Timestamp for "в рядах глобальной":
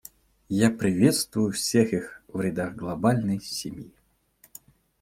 2.27-3.39